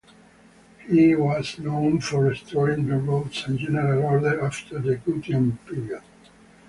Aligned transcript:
He 0.87 1.13
was 1.13 1.59
known 1.59 1.99
for 1.99 2.23
restoring 2.23 2.87
the 2.87 2.97
roads 2.97 3.43
and 3.45 3.59
general 3.59 4.03
order 4.03 4.41
after 4.43 4.79
the 4.79 4.95
Gutian 4.95 5.59
period. 5.67 6.01